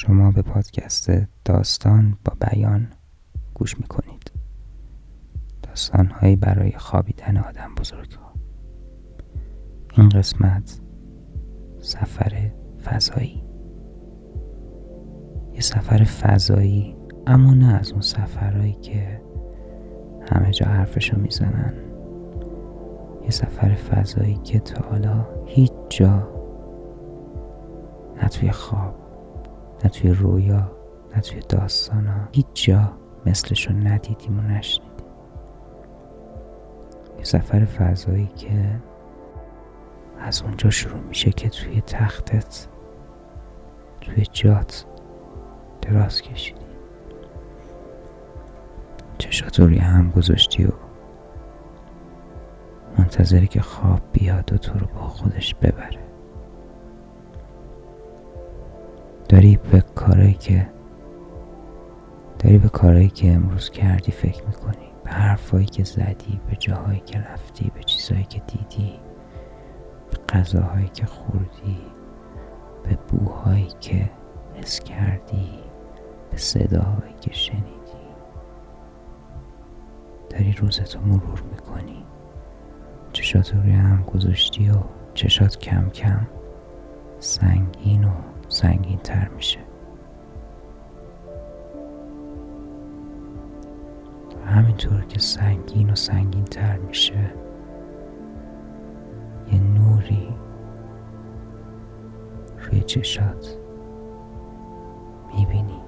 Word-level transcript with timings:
شما 0.00 0.30
به 0.30 0.42
پادکست 0.42 1.10
داستان 1.44 2.18
با 2.24 2.32
بیان 2.40 2.88
گوش 3.54 3.80
می‌کنید. 3.80 4.32
داستانهایی 5.62 6.36
برای 6.36 6.72
خوابیدن 6.72 7.36
آدم 7.36 7.74
بزرگ 7.74 8.12
ها 8.12 8.32
این 9.96 10.08
قسمت 10.08 10.80
سفر 11.80 12.50
فضایی. 12.84 13.44
یه 15.54 15.60
سفر 15.60 16.04
فضایی 16.04 16.96
اما 17.26 17.54
نه 17.54 17.74
از 17.74 17.92
اون 17.92 18.00
سفرهایی 18.00 18.72
که 18.82 19.22
همه 20.32 20.50
جا 20.50 20.66
حرفشو 20.66 21.18
می‌زنن. 21.18 21.74
یه 23.22 23.30
سفر 23.30 23.74
فضایی 23.74 24.34
که 24.34 24.58
تا 24.58 24.88
حالا 24.88 25.26
هیچ 25.46 25.72
جا 25.88 26.28
نه 28.22 28.28
توی 28.28 28.50
خواب 28.50 29.07
نه 29.84 29.90
توی 29.90 30.10
رویا 30.12 30.70
نه 31.16 31.20
توی 31.20 31.40
داستانا. 31.48 32.28
هیچ 32.32 32.46
جا 32.52 32.92
مثلشو 33.26 33.72
ندیدیم 33.72 34.38
و 34.38 34.42
نشنیدیم. 34.42 34.88
یه 37.18 37.24
سفر 37.24 37.64
فضایی 37.64 38.26
که 38.36 38.80
از 40.20 40.42
اونجا 40.42 40.70
شروع 40.70 41.00
میشه 41.00 41.30
که 41.30 41.48
توی 41.48 41.80
تختت 41.80 42.66
توی 44.00 44.26
جات 44.32 44.86
دراز 45.82 46.22
کشیدی. 46.22 46.60
چشاتو 49.18 49.66
روی 49.66 49.78
هم 49.78 50.10
گذاشتی 50.10 50.64
و 50.64 50.70
منتظری 52.98 53.46
که 53.46 53.60
خواب 53.60 54.00
بیاد 54.12 54.52
و 54.52 54.56
تو 54.56 54.78
رو 54.78 54.86
با 54.86 55.00
خودش 55.00 55.54
ببره. 55.54 56.07
داری 59.28 59.58
به 59.70 59.80
کارایی 59.80 60.34
که 60.34 60.68
داری 62.38 62.58
به 62.58 62.68
کارایی 62.68 63.08
که 63.08 63.32
امروز 63.32 63.70
کردی 63.70 64.12
فکر 64.12 64.44
می‌کنی. 64.46 64.88
به 65.04 65.10
حرفایی 65.10 65.66
که 65.66 65.84
زدی 65.84 66.40
به 66.50 66.56
جاهایی 66.56 67.00
که 67.06 67.18
رفتی 67.18 67.72
به 67.74 67.82
چیزهایی 67.82 68.24
که 68.24 68.42
دیدی 68.46 68.92
به 70.10 70.16
غذاهایی 70.28 70.88
که 70.88 71.06
خوردی 71.06 71.78
به 72.82 72.98
بوهایی 73.08 73.68
که 73.80 74.10
حس 74.54 74.80
کردی 74.80 75.48
به 76.30 76.36
صداهایی 76.36 77.14
که 77.20 77.32
شنیدی. 77.32 77.68
داری 80.30 80.52
روزتو 80.52 81.00
مرور 81.00 81.42
می‌کنی. 81.50 82.04
چشات 83.12 83.54
روی 83.54 83.72
هم 83.72 84.02
گذاشتی 84.02 84.70
و 84.70 84.74
چشات 85.14 85.58
کم 85.58 85.90
کم 85.90 86.26
سنگین 87.18 88.04
و 88.04 88.10
سنگین 88.48 88.98
تر 88.98 89.28
میشه. 89.28 89.58
همینطور 94.46 95.04
که 95.04 95.18
سنگین 95.18 95.90
و 95.90 95.94
سنگین 95.94 96.44
تر 96.44 96.78
میشه 96.78 97.30
یه 99.52 99.60
نوری 99.60 100.28
روی 102.58 102.80
چشات 102.80 103.56
می‌بینی. 105.36 105.80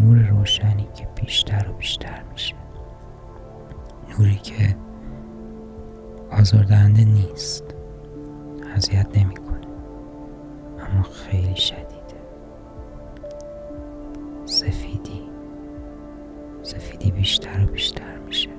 نور 0.00 0.18
روشنی 0.18 0.88
که 0.94 1.08
بیشتر 1.14 1.70
و 1.70 1.72
بیشتر 1.72 2.22
میشه. 2.32 2.54
نوری 4.18 4.36
که 4.36 4.76
آزاردهنده 6.30 7.04
نیست. 7.04 7.64
اذیت 8.76 9.18
نمی‌کنه. 9.18 9.49
اما 10.90 11.02
خیلی 11.02 11.56
شدیده. 11.56 12.20
سفیدی. 14.44 15.30
سفیدی 16.62 17.10
بیشتر 17.10 17.64
و 17.64 17.66
بیشتر 17.66 18.18
میشه. 18.18 18.50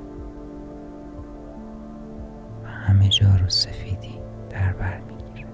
و 2.63 2.67
همه 2.67 3.09
جا 3.09 3.35
رو 3.41 3.49
سفیدی 3.49 4.19
در 4.49 4.73
بر 4.73 4.99
می‌گیره. 4.99 5.47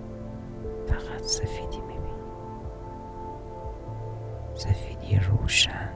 فقط 0.88 1.22
سفیدی 1.22 1.82
می‌بینی. 1.82 2.14
سفیدی 4.56 5.20
روشن. 5.20 5.90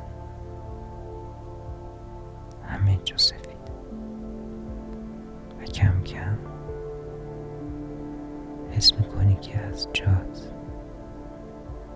همه 2.68 2.98
جا 3.04 3.18
سفید. 3.18 3.72
و 5.62 5.64
کم 5.66 6.02
کم 6.04 6.38
حس 8.72 8.94
می‌کنی 8.94 9.36
که 9.36 9.60
از 9.60 9.88
جات 9.94 10.54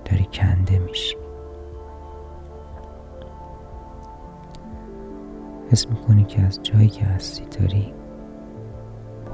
داری 0.05 0.27
کنده 0.33 0.79
میشی. 0.79 1.16
حس 5.71 5.88
می‌کنی 5.88 6.23
که 6.23 6.41
از 6.41 6.63
جایی 6.63 6.89
که 6.89 7.05
هستی 7.05 7.45
داری 7.59 7.93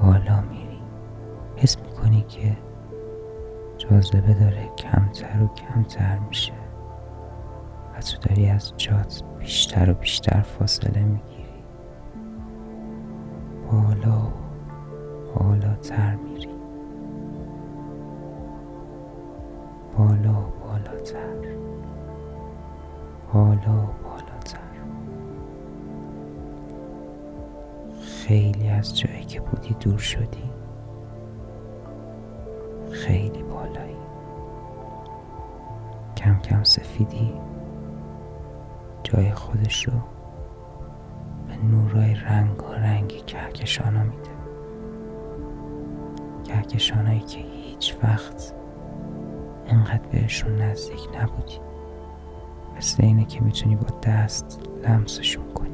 بالا 0.01 0.41
میری. 0.41 0.79
حس 1.55 1.77
می‌کنی 1.77 2.25
که 2.27 2.57
جاذبه 3.77 4.33
داره 4.33 4.69
کمتر 4.77 5.43
و 5.43 5.47
کمتر 5.47 6.19
میشه 6.19 6.53
و 7.95 8.01
تو 8.01 8.29
داری 8.29 8.49
از 8.49 8.73
جات 8.77 9.23
بیشتر 9.39 9.89
و 9.89 9.93
بیشتر 9.93 10.41
فاصله 10.41 11.03
می‌گیری. 11.03 11.40
خیلی 28.31 28.69
از 28.69 28.99
جایی 28.99 29.23
که 29.23 29.41
بودی 29.41 29.75
دور 29.79 29.97
شدی. 29.97 30.51
خیلی 32.91 33.43
بالایی. 33.43 33.95
کم 36.17 36.39
کم 36.39 36.63
سفیدی. 36.63 37.33
جای 39.03 39.31
خودش 39.31 39.87
رو 39.87 39.93
به 41.47 41.55
نورای 41.55 42.15
رنگ 42.15 42.63
و 42.63 42.71
رنگی 42.71 43.21
کهکشانا 43.21 44.03
میده. 44.03 44.31
کهکشانایی 46.43 47.19
که 47.19 47.39
هیچ 47.39 47.95
وقت 48.03 48.53
انقدر 49.67 50.07
بهشون 50.11 50.55
نزدیک 50.61 51.09
نبودی. 51.21 51.59
مثل 52.77 53.03
اینه 53.03 53.25
که 53.25 53.41
می‌تونی 53.41 53.75
با 53.75 53.87
دست 54.03 54.59
لمسشون 54.83 55.53
کنی. 55.53 55.70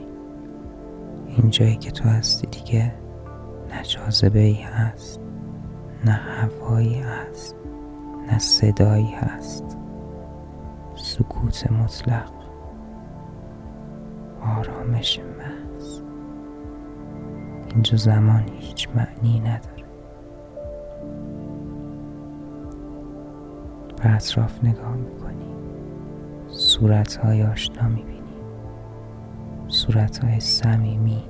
این 1.37 1.49
جایی 1.49 1.75
که 1.75 1.91
تو 1.91 2.09
هستی 2.09 2.47
دیگه 2.47 2.93
نه 3.69 3.83
جاذبه 3.83 4.39
ای 4.39 4.61
هست 4.61 5.19
نه 6.05 6.11
هوایی 6.11 6.95
هست 6.95 7.55
نه 8.27 8.39
صدایی 8.39 9.11
هست. 9.11 9.77
سکوت 10.95 11.71
مطلق 11.71 12.31
آرامش 14.57 15.19
محض. 15.19 16.01
اینجا 17.73 17.97
زمان 17.97 18.43
هیچ 18.59 18.89
معنی 18.95 19.39
نداره. 19.39 19.83
به 24.03 24.15
اطراف 24.15 24.63
نگاه 24.63 24.95
می‌کنی. 24.95 25.45
صورت 26.47 27.15
های 27.15 27.43
آشنا 27.43 27.87
می‌بینی. 27.87 28.16
صورت 29.67 30.17
های 30.23 30.39
سمیمی 30.39 31.23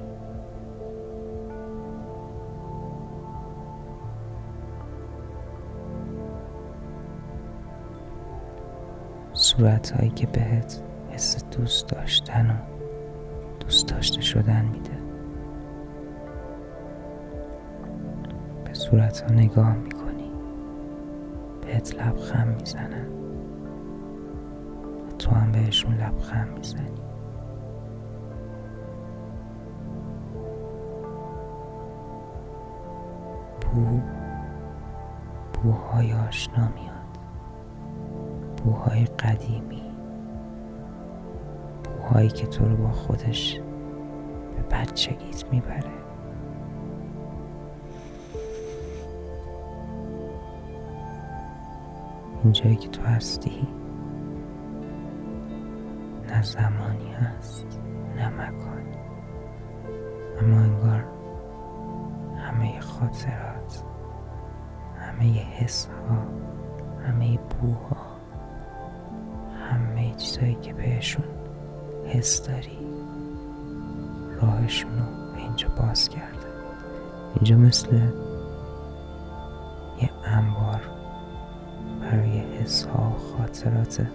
صورت 9.33 9.91
هایی 9.91 10.09
که 10.09 10.27
بهت 10.27 10.81
حس 11.09 11.45
دوست 11.45 11.89
داشتن 11.89 12.49
و 12.49 12.53
دوست 13.59 13.87
داشته 13.87 14.21
شدن 14.21 14.65
میده. 14.65 14.97
به 18.65 18.73
صورت 18.73 19.19
ها 19.21 19.33
نگاه 19.33 19.75
می‌کنی. 19.75 20.31
بهت 21.61 21.95
لبخند 21.95 22.59
می‌زنن. 22.59 23.07
و 25.07 25.11
تو 25.19 25.31
هم 25.31 25.51
بهشون 25.51 25.93
لبخند 25.93 26.57
می‌زنی. 26.57 27.01
بو 33.77 33.99
بوهای 35.53 36.13
آشنا 36.13 36.67
میاد 36.67 37.17
بوهای 38.63 39.05
قدیمی 39.05 39.83
بوهایی 41.83 42.29
که 42.29 42.47
تو 42.47 42.65
رو 42.65 42.75
با 42.75 42.91
خودش 42.91 43.59
به 44.55 44.75
بچگیت 44.77 45.45
می‌بره. 45.51 45.91
این 52.43 52.53
جایی 52.53 52.75
که 52.75 52.89
تو 52.89 53.01
هستی 53.01 53.67
نه 56.29 56.43
زمانی 56.43 57.13
هست 57.13 57.79
نه 58.15 58.29
مکانی. 58.29 58.97
اما 60.41 60.57
انگار 60.57 61.16
همه 62.57 62.79
خاطرات 62.79 63.83
همه 64.99 65.33
حس 65.33 65.85
ها 65.87 66.25
همه 67.07 67.37
بوها 67.37 67.97
همه 69.69 70.13
چیزایی 70.15 70.55
که 70.55 70.73
بهشون 70.73 71.25
حس 72.05 72.47
داری 72.47 72.77
راهشون 74.41 74.91
رو 74.99 75.05
اینجا 75.37 75.67
باز 75.69 76.09
کرده 76.09 76.47
اینجا 77.35 77.57
مثل 77.57 77.95
یه 80.01 80.09
انبار 80.25 80.81
برای 82.01 82.39
حس 82.39 82.85
ها 82.85 83.09
و 83.09 83.37
خاطراته 83.37 84.09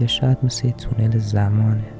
یا 0.00 0.06
شاید 0.06 0.38
مثل 0.42 0.66
یه 0.66 0.72
تونل 0.72 1.18
زمانه. 1.18 1.99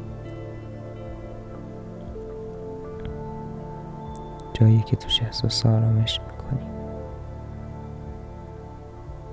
جایی 4.61 4.81
که 4.81 4.97
توش 4.97 5.23
احساس 5.23 5.67
آرامش 5.67 6.21
می‌کنی. 6.21 6.71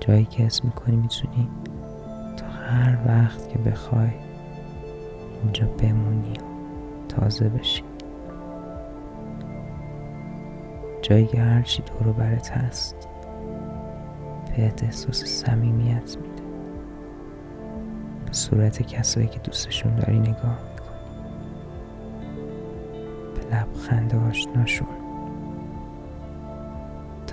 جایی 0.00 0.24
که 0.24 0.46
اسم 0.46 0.64
می‌کنی 0.64 0.96
می‌تونی 0.96 1.48
تا 2.36 2.46
هر 2.46 2.98
وقت 3.06 3.48
که 3.48 3.58
بخوای 3.58 4.10
اینجا 5.42 5.66
بمونی 5.66 6.32
و 6.32 7.06
تازه 7.08 7.48
بشی. 7.48 7.82
جایی 11.02 11.26
که 11.26 11.40
هرچی 11.40 11.82
دورو 11.82 12.12
برت 12.12 12.50
هست 12.50 13.08
بهت 14.56 14.84
احساس 14.84 15.24
صمیمیت 15.24 16.16
میده. 16.16 16.42
به 18.26 18.32
صورت 18.32 18.82
کسایی 18.82 19.26
که 19.26 19.38
دوستشون 19.38 19.94
داری 19.94 20.18
نگاه 20.18 20.58
می‌کنی. 20.70 20.88
به 23.34 23.56
لبخند 23.56 24.14
آشناشون 24.14 24.97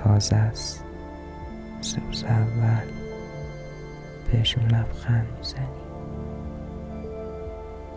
تازه 0.05 0.35
است. 0.35 0.83
روز 2.07 2.23
اول. 2.23 2.87
بهشون 4.31 4.63
لبخند 4.63 5.27
می‌زنی. 5.37 5.65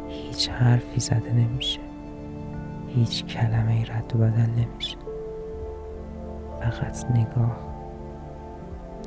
هیچ 0.08 0.49
حرفی 0.49 1.00
زده 1.00 1.32
نمیشه. 1.32 1.81
هیچ 2.88 3.25
کلمه 3.25 3.72
ای 3.72 3.84
رد 3.84 4.16
و 4.16 4.19
بدل 4.19 4.50
نمیشه. 4.50 4.96
فقط 6.60 7.05
نگاه. 7.10 7.56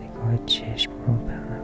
نگاه 0.01 0.45
چشم 0.45 0.91
رو 1.07 1.13
به 1.13 1.33
هم 1.33 1.61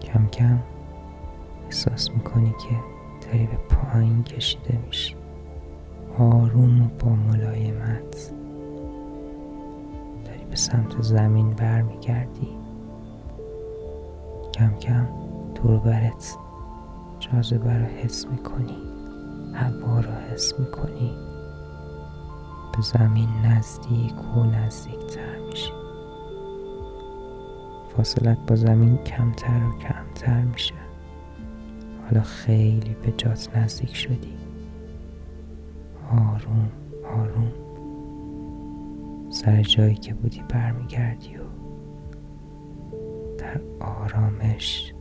کم 0.00 0.26
کم 0.26 0.75
احساس 1.66 2.10
می‌کنی 2.10 2.50
که 2.50 2.76
داری 3.26 3.46
به 3.46 3.56
پایین 3.56 4.24
کشیده 4.24 4.78
میشی. 4.86 5.16
آروم 6.18 6.82
و 6.82 6.88
با 6.98 7.08
ملایمت. 7.08 8.32
داری 10.24 10.44
به 10.50 10.56
سمت 10.56 11.02
زمین 11.02 11.50
برمیگردی. 11.50 12.48
کم 14.54 14.74
کم 14.78 15.06
دور 15.54 15.78
برت 15.78 16.36
جاذبه 17.20 17.78
رو 17.78 17.84
حس 17.84 18.26
می‌کنی. 18.26 18.78
هوا 19.54 20.00
رو 20.00 20.10
حس 20.10 20.58
می‌کنی. 20.58 21.16
به 22.76 22.82
زمین 22.82 23.28
نزدیک 23.44 24.36
و 24.36 24.44
نزدیکتر 24.44 25.38
میشی. 25.50 25.72
فاصلت 27.96 28.38
با 28.46 28.56
زمین 28.56 28.96
کمتر 28.96 29.60
و 29.64 29.78
کمتر 29.78 30.40
میشه. 30.42 30.74
حالا 32.06 32.22
خیلی 32.22 32.96
به 33.02 33.12
جات 33.16 33.56
نزدیک 33.56 33.96
شدی. 33.96 34.36
آروم 36.10 36.70
آروم. 37.04 37.52
سر 39.30 39.62
جایی 39.62 39.94
که 39.94 40.14
بودی 40.14 40.42
برمیگردی 40.48 41.36
و 41.36 41.42
در 43.38 43.60
آرامش 43.80 44.92